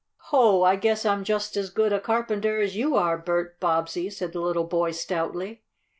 [0.29, 0.63] "Ho!
[0.63, 4.41] I guess I'm just as good a carpenter as you are, Bert Bobbsey!" said the
[4.41, 5.61] little boy stoutly.